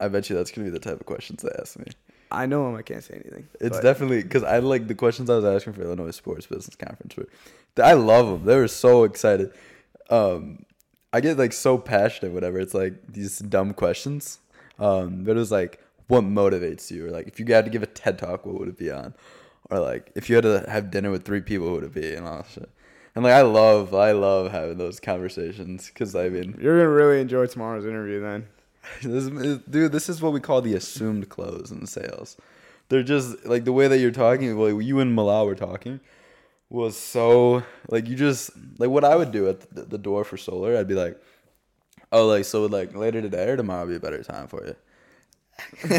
[0.00, 1.84] I bet you that's gonna be the type of questions they ask me.
[2.32, 2.74] I know him.
[2.74, 3.46] I can't say anything.
[3.60, 6.74] It's but- definitely because I like the questions I was asking for Illinois Sports Business
[6.76, 7.14] Conference.
[7.18, 7.28] Were,
[7.84, 8.44] I love them.
[8.46, 9.52] They were so excited.
[10.10, 10.64] Um,
[11.12, 12.32] I get like so passionate.
[12.32, 12.58] Whatever.
[12.58, 14.40] It's like these dumb questions.
[14.78, 17.06] Um, but it was like, what motivates you?
[17.06, 19.14] Or like, if you had to give a TED talk, what would it be on?
[19.70, 22.14] Or like, if you had to have dinner with three people, what would it be?
[22.14, 22.70] And all that shit.
[23.14, 27.20] And like, I love, I love having those conversations because I mean, You're gonna really
[27.20, 28.46] enjoy tomorrow's interview then.
[29.02, 32.36] this dude, this is what we call the assumed close in sales.
[32.88, 34.56] They're just like the way that you're talking.
[34.56, 35.98] Well, you and Malal were talking
[36.68, 40.36] was so like you just like what I would do at the, the door for
[40.36, 40.76] solar.
[40.76, 41.20] I'd be like,
[42.12, 44.76] oh, like so like later today or tomorrow would be a better time for you.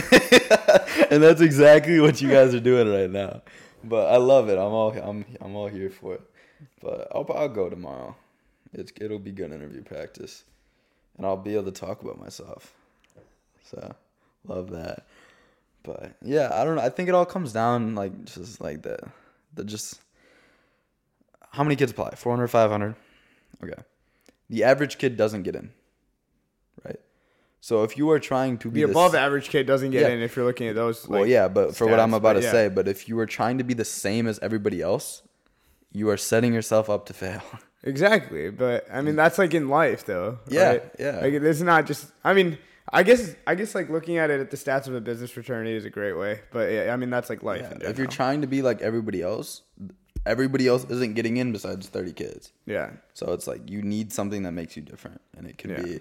[1.10, 3.42] and that's exactly what you guys are doing right now.
[3.84, 4.58] But I love it.
[4.58, 6.22] I'm all I'm I'm all here for it.
[6.82, 8.16] But I'll I'll go tomorrow.
[8.74, 10.44] It's it'll be good interview practice,
[11.18, 12.74] and I'll be able to talk about myself.
[13.64, 13.96] So
[14.46, 15.06] love that.
[15.84, 16.82] But yeah, I don't know.
[16.82, 19.00] I think it all comes down like just like the
[19.54, 20.02] the just
[21.58, 22.12] how many kids apply?
[22.12, 22.96] 400, 500?
[23.64, 23.74] Okay.
[24.50, 25.72] The average kid doesn't get in.
[26.86, 27.00] Right?
[27.60, 30.16] So if you are trying to be The above s- average kid doesn't get Yeah.
[30.16, 31.08] in if you're looking at those.
[31.08, 32.52] well, yeah, but for what I'm about to yeah.
[32.52, 35.24] say, but if you are trying to be the same as everybody else,
[35.92, 37.42] you are setting yourself up to fail.
[37.84, 40.40] Exactly, but I mean that's like in life though.
[40.50, 40.84] Yeah, right?
[41.00, 41.20] yeah.
[41.22, 42.12] Like it's not just.
[42.24, 42.58] I mean,
[42.92, 45.74] I guess I guess like looking at it at the stats of a business fraternity
[45.76, 46.42] is a great way.
[46.52, 47.72] But yeah, I mean that's like life.
[47.72, 49.62] in if you're trying to be like everybody else,
[50.28, 52.52] everybody else isn't getting in besides 30 kids.
[52.66, 55.82] yeah, So it's like you need something that makes you different, and it could Yeah.
[55.84, 56.00] be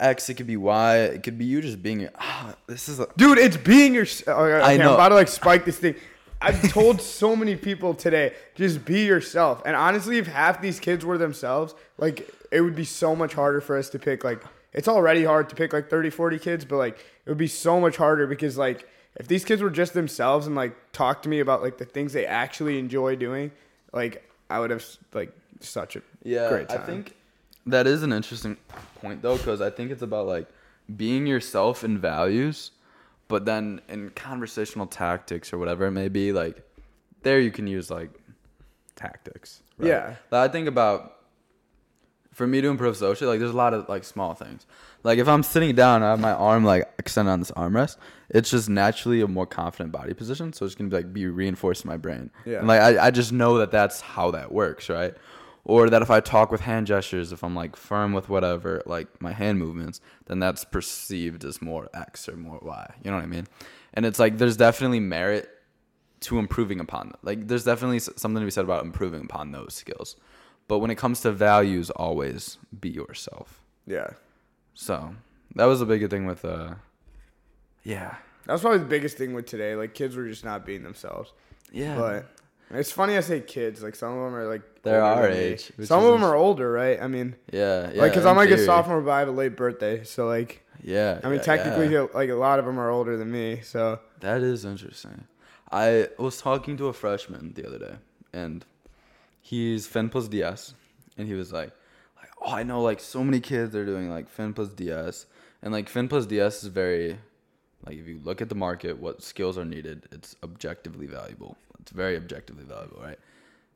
[0.00, 2.08] X, it could be Y, it could be you just being.
[2.18, 4.02] Ah, this is a, dude, it's being your.
[4.26, 4.88] Okay, I know.
[4.88, 5.94] I'm about to like spike this thing.
[6.42, 9.62] I've told so many people today, just be yourself.
[9.64, 13.60] And honestly, if half these kids were themselves, like it would be so much harder
[13.60, 14.24] for us to pick.
[14.24, 17.46] Like it's already hard to pick like 30, 40 kids, but like it would be
[17.46, 21.28] so much harder because like if these kids were just themselves and like talk to
[21.28, 23.52] me about like the things they actually enjoy doing,
[23.92, 26.48] like I would have like such a yeah.
[26.48, 27.14] great I think
[27.66, 28.56] that is an interesting
[29.00, 30.48] point though, because I think it's about like
[30.96, 32.72] being yourself in values,
[33.28, 36.62] but then in conversational tactics or whatever it may be, like
[37.22, 38.10] there you can use like
[38.96, 39.62] tactics.
[39.80, 40.16] Yeah.
[40.30, 41.16] Like, I think about
[42.34, 44.66] for me to improve socially, like there's a lot of like small things.
[45.04, 47.96] Like if I'm sitting down, and I have my arm like extended on this armrest.
[48.30, 51.84] It's just naturally a more confident body position, so it's gonna be like be reinforced
[51.84, 52.30] in my brain.
[52.44, 52.58] Yeah.
[52.58, 55.14] And like I, I just know that that's how that works, right?
[55.64, 59.22] Or that if I talk with hand gestures, if I'm like firm with whatever, like
[59.22, 62.94] my hand movements, then that's perceived as more X or more Y.
[63.02, 63.46] You know what I mean?
[63.94, 65.48] And it's like there's definitely merit
[66.20, 70.16] to improving upon like there's definitely something to be said about improving upon those skills
[70.68, 74.10] but when it comes to values always be yourself yeah.
[74.74, 75.14] so
[75.54, 76.74] that was a big thing with uh
[77.82, 79.74] yeah That was probably the biggest thing with today.
[79.76, 81.32] Like kids were just not being themselves.
[81.72, 82.26] yeah But
[82.70, 83.82] it's funny I say kids.
[83.82, 87.00] Like some of them are like They're our age, Some of them are older, right?
[87.00, 89.56] I mean, yeah yeah like because I'm like a sophomore, but I have a late
[89.56, 92.06] birthday, so like yeah I mean yeah, technically yeah.
[92.14, 93.60] like a lot of them are older than me.
[93.62, 95.24] So that is interesting
[95.74, 97.94] i was talking to a freshman the other day
[98.32, 98.64] and
[99.44, 100.72] he's fin plus ds
[101.18, 101.70] and he was like
[102.16, 105.26] like oh i know like so many kids are doing like fin plus ds
[105.62, 107.18] and like fin plus ds is very
[107.84, 111.58] like if you look at the market what skills are needed it's objectively valuable.
[111.78, 113.18] It's very objectively valuable right?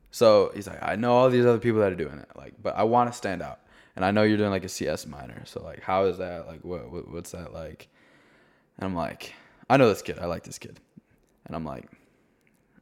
[0.09, 2.75] So he's like i know all these other people that are doing it like but
[2.75, 3.59] i want to stand out.
[3.95, 5.43] And i know you're doing like a cs minor.
[5.45, 6.47] So like how is that?
[6.47, 7.89] Like what, what what's that like?
[8.79, 9.35] And i'm like
[9.69, 10.17] i know this kid.
[10.17, 10.79] I like this kid.
[11.45, 11.85] And i'm like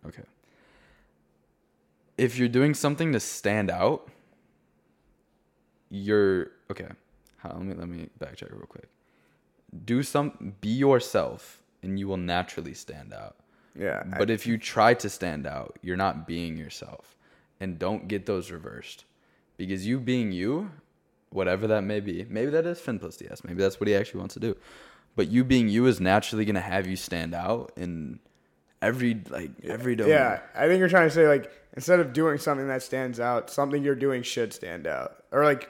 [0.06, 0.24] okay
[2.18, 4.10] if you're doing something to stand out
[5.90, 6.88] you're okay
[7.44, 8.90] let me let me backtrack real quick
[9.86, 13.36] do some be yourself and you will naturally stand out
[13.80, 17.16] yeah, I- but if you try to stand out, you're not being yourself.
[17.60, 19.06] And don't get those reversed.
[19.56, 20.72] Because you being you,
[21.30, 23.44] whatever that may be, maybe that is Fin plus DS.
[23.44, 24.58] Maybe that's what he actually wants to do.
[25.16, 28.20] But you being you is naturally gonna have you stand out in
[28.82, 30.14] every like every domain.
[30.14, 33.50] yeah, I think you're trying to say like instead of doing something that stands out,
[33.50, 35.70] something you're doing should stand out, or like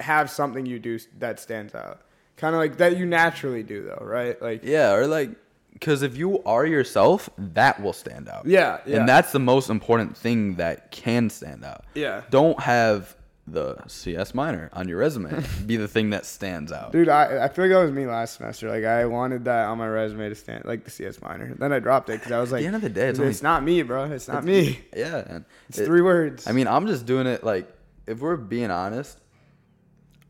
[0.00, 2.02] have something you do that stands out.
[2.36, 4.40] Kind of like that you naturally do though, right?
[4.40, 5.30] Like Yeah, or like
[5.72, 8.46] because if you are yourself, that will stand out.
[8.46, 8.98] Yeah, yeah.
[8.98, 11.84] And that's the most important thing that can stand out.
[11.94, 12.22] Yeah.
[12.30, 13.16] Don't have
[13.46, 16.92] the CS minor on your resume be the thing that stands out.
[16.92, 18.68] Dude, I, I feel like that was me last semester.
[18.68, 21.54] Like I wanted that on my resume to stand like the CS minor.
[21.54, 23.40] Then I dropped it because I was like, the end of the day, it's it's,
[23.42, 24.04] only- not me, bro.
[24.04, 24.80] It's not me.
[24.96, 26.46] Yeah, and It's it- three words.
[26.46, 27.68] I mean, I'm just doing it like
[28.06, 29.18] if we're being honest,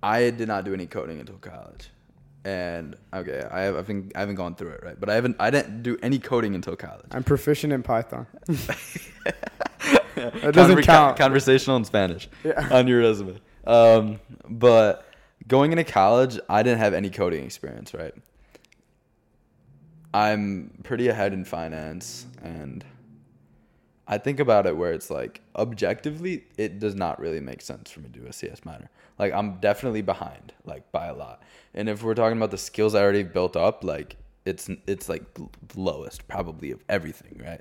[0.02, 1.90] I did not do any coding until college.
[2.42, 5.36] And okay, I have, I think I haven't gone through it right, but I haven't
[5.38, 7.04] I didn't do any coding until college.
[7.10, 8.26] I'm proficient in Python.
[10.42, 11.16] that doesn't Conver- count.
[11.18, 12.68] Conversational in Spanish Yeah.
[12.70, 13.38] on your resume.
[13.66, 15.04] Um, but
[15.48, 18.14] going into college, I didn't have any coding experience, right?
[20.12, 22.84] I'm pretty ahead in finance, and
[24.08, 28.00] I think about it where it's like objectively, it does not really make sense for
[28.00, 28.90] me to do a CS minor.
[29.20, 31.42] Like I'm definitely behind, like by a lot.
[31.74, 35.32] And if we're talking about the skills I already built up, like it's it's like
[35.34, 37.60] the lowest probably of everything, right?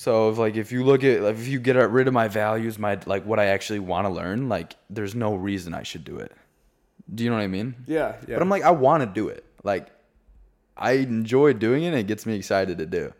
[0.00, 2.78] So if like if you look at like if you get rid of my values,
[2.78, 6.18] my like what I actually want to learn, like there's no reason I should do
[6.18, 6.30] it.
[7.12, 7.74] Do you know what I mean?
[7.88, 8.34] yeah, yeah.
[8.36, 9.44] But I'm like I want to do it.
[9.64, 9.88] Like
[10.76, 11.88] I enjoy doing it.
[11.88, 13.12] and It gets me excited to do.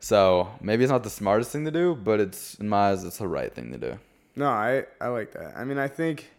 [0.00, 3.18] So maybe it's not the smartest thing to do, but it's in my eyes it's
[3.18, 3.98] the right thing to do.
[4.34, 5.52] no, I I like that.
[5.58, 6.30] I mean, I think.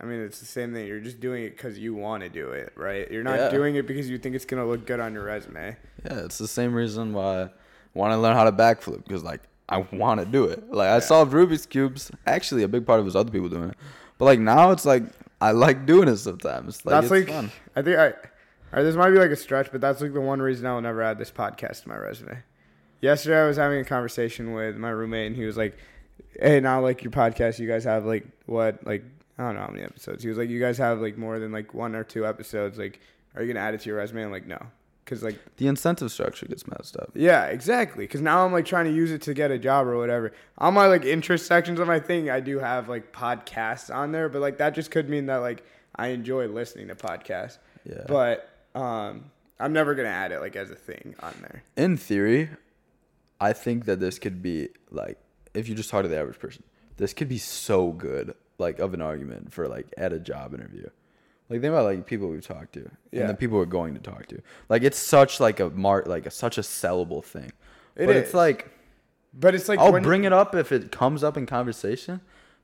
[0.00, 0.86] I mean, it's the same thing.
[0.86, 3.10] You're just doing it because you want to do it, right?
[3.10, 3.48] You're not Yeah.
[3.48, 5.76] doing it because you think it's gonna look good on your resume.
[6.04, 7.50] Yeah, it's the same reason why
[7.96, 10.70] want to learn how to backflip because like I want to do it.
[10.70, 12.10] Like I solved Rubik's cubes.
[12.26, 13.76] Actually, a big part of it was other people doing it,
[14.18, 15.04] but like now it's like
[15.40, 16.84] I like doing it sometimes.
[16.84, 17.50] Like, that's it's like fun.
[17.74, 18.14] I think I.
[18.72, 21.02] Or this might be like a stretch, but that's like the one reason I'll never
[21.02, 22.42] add this podcast to my resume.
[23.00, 25.76] Yesterday, I was having a conversation with my roommate, and he was like,
[26.40, 29.04] "Hey, now like your podcast, you guys have like what like
[29.38, 31.52] I don't know how many episodes." He was like, "You guys have like more than
[31.52, 32.78] like one or two episodes.
[32.78, 33.00] Like,
[33.34, 34.58] are you gonna add it to your resume?" I'm like, "No,"
[35.06, 37.12] because like The incentive structure gets messed up.
[37.14, 38.04] yeah, exactly.
[38.04, 40.32] Because now I'm like trying to use it to get a job or whatever.
[40.58, 44.28] On my like interest sections of my thing, I do have like podcasts on there,
[44.28, 47.56] but like that just could mean that like I enjoy listening to podcasts.
[47.84, 48.02] Yeah.
[48.08, 51.62] But um, I'm never gonna add it like as a thing on there.
[51.76, 52.50] in theory,
[53.40, 55.18] I think that this could be like
[55.54, 56.64] if you just talk to the average person,
[56.98, 60.88] this could be so good, like of an argument for like at a job interview.
[61.48, 63.20] Like think about like people we've talked to Yeah.
[63.22, 64.40] and the people we're going to talk to.
[64.68, 67.52] Like it's such like a mart like a, such a sellable thing.
[67.94, 68.24] It but is.
[68.24, 68.70] it's like
[69.32, 72.20] But it's like I'll bring it up if it comes up in conversation,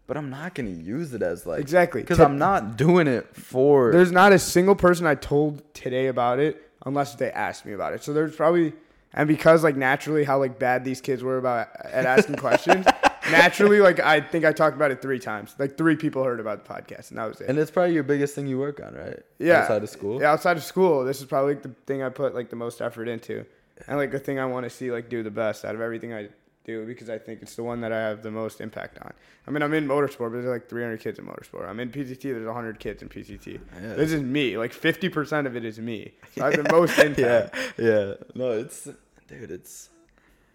[0.07, 2.01] but I'm not gonna use it as like Exactly.
[2.03, 3.93] because I'm not doing it for.
[3.93, 7.93] There's not a single person I told today about it unless they asked me about
[7.95, 8.03] it.
[8.03, 8.73] So there's probably
[9.15, 12.85] and because like naturally how like bad these kids were about at asking questions,
[13.33, 15.55] naturally like I think I talked about it three times.
[15.59, 17.49] Like three people heard about the podcast and that was it.
[17.49, 19.21] and it's probably your biggest thing you work on, right?
[19.39, 19.63] yeah.
[19.63, 20.21] Outside of school.
[20.21, 22.81] Yeah, outside of school, this is probably like the thing I put like the most
[22.81, 23.45] effort into.
[23.89, 26.13] And like the thing I want to see like do the best out of everything
[26.15, 26.29] I
[26.65, 29.13] do because I think it's the one that I have the most impact on.
[29.47, 31.69] I mean, I'm in motorsport, but there's like 300 kids in motorsport.
[31.69, 33.59] I'm in PCT, there's 100 kids in PCT.
[33.83, 33.95] Yeah.
[33.95, 34.57] This is me.
[34.57, 36.13] Like 50% of it is me.
[36.37, 37.57] So I have the most impact.
[37.77, 38.15] yeah, yeah.
[38.37, 38.85] No, it's
[39.27, 39.89] dude, it's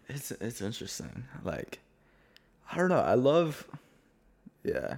[0.08, 1.26] it's it's interesting.
[1.44, 1.80] Like,
[2.72, 3.00] I don't know.
[3.00, 3.68] I love,
[4.64, 4.98] yeah.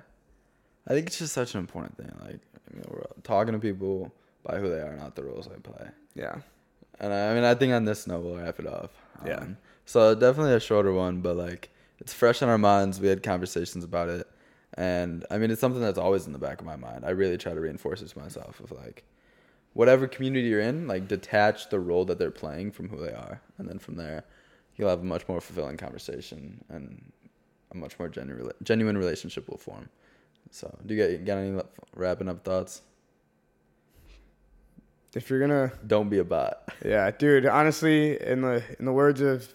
[0.88, 2.12] I think it's just such an important thing.
[2.22, 2.40] Like,
[2.74, 4.14] you know, we're talking to people
[4.44, 5.88] by who they are, not the roles they play.
[6.16, 6.38] Yeah.
[7.00, 8.92] And I, I mean, I think on this note we'll wrap it off.
[9.26, 9.38] Yeah.
[9.38, 13.00] Um, so definitely a shorter one, but like it's fresh in our minds.
[13.00, 14.28] We had conversations about it,
[14.76, 17.06] and I mean, it's something that's always in the back of my mind.
[17.06, 19.04] I really try to reinforce this to myself of like,
[19.74, 23.42] whatever community you're in, like detach the role that they're playing from who they are,
[23.58, 24.24] and then from there,
[24.76, 27.12] you'll have a much more fulfilling conversation and
[27.72, 29.90] a much more genuine genuine relationship will form.
[30.52, 31.62] So, do you get got any
[31.96, 32.82] wrapping up thoughts?
[35.16, 37.46] If you're gonna, Don't be a bot, yeah, dude.
[37.48, 39.52] Honestly, in the in the words of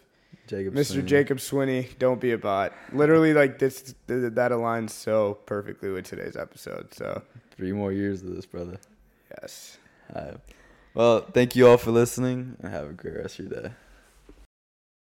[0.48, 0.74] Jacob.
[0.74, 0.86] Mr.
[0.94, 1.08] Sweeney.
[1.08, 2.72] Jacob Swinney, don't be a bot.
[2.92, 6.92] Literally, like this, th- that aligns so perfectly with today's episode.
[6.92, 7.22] So,
[7.56, 8.78] Three more years of this, brother.
[9.40, 9.78] yes.
[10.14, 10.36] All right.
[10.92, 13.70] Well, thank you all for listening and have a great rest of your day.